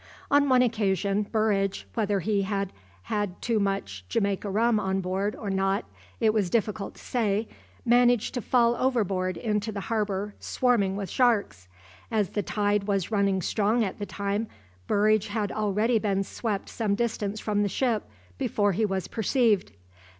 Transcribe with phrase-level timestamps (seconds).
[0.31, 5.51] On one occasion, Burridge, whether he had had too much Jamaica rum on board or
[5.51, 5.85] not
[6.19, 7.47] it was difficult to say,
[7.85, 11.67] managed to fall overboard into the harbour swarming with sharks.
[12.09, 14.47] As the tide was running strong at the time,
[14.87, 18.09] Burridge had already been swept some distance from the ship
[18.39, 19.71] before he was perceived.